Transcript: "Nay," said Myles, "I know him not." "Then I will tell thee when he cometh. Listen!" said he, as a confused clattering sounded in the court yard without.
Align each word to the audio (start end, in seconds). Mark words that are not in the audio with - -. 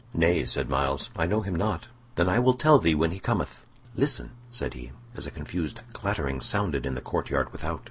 "Nay," 0.15 0.45
said 0.45 0.67
Myles, 0.67 1.11
"I 1.15 1.27
know 1.27 1.41
him 1.43 1.53
not." 1.53 1.87
"Then 2.15 2.27
I 2.27 2.39
will 2.39 2.55
tell 2.55 2.79
thee 2.79 2.95
when 2.95 3.11
he 3.11 3.19
cometh. 3.19 3.67
Listen!" 3.95 4.31
said 4.49 4.73
he, 4.73 4.93
as 5.13 5.27
a 5.27 5.29
confused 5.29 5.81
clattering 5.93 6.41
sounded 6.41 6.87
in 6.87 6.95
the 6.95 7.01
court 7.01 7.29
yard 7.29 7.51
without. 7.51 7.79